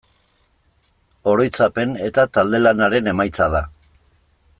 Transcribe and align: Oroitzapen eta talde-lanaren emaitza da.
Oroitzapen 1.33 1.93
eta 2.07 2.25
talde-lanaren 2.37 3.11
emaitza 3.13 3.53
da. 3.59 3.63